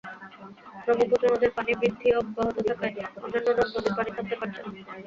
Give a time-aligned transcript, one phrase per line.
[0.83, 4.69] ব্রহ্মপুত্র নদের পানি বৃদ্ধি অব্যাহত থাকায় অন্যান্য নদ-নদীর পানি নামতে পারছে না।